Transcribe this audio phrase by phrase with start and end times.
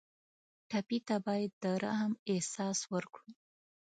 [0.69, 3.29] ټپي ته باید د رحم احساس ورکړو.